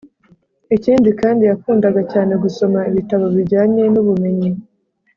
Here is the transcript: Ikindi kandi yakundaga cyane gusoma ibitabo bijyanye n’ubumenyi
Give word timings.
Ikindi 0.75 1.09
kandi 1.21 1.41
yakundaga 1.49 2.01
cyane 2.11 2.33
gusoma 2.43 2.79
ibitabo 2.91 3.25
bijyanye 3.35 3.83
n’ubumenyi 3.93 4.49